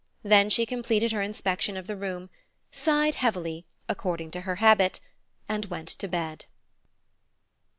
Then 0.23 0.49
she 0.49 0.65
completed 0.65 1.11
her 1.11 1.21
inspection 1.21 1.77
of 1.77 1.85
the 1.85 1.95
room, 1.95 2.31
sighed 2.71 3.13
heavily 3.13 3.67
according 3.87 4.31
to 4.31 4.41
her 4.41 4.55
habit, 4.55 4.99
and 5.47 5.65
went 5.65 5.89
to 5.89 6.07
bed. 6.07 6.45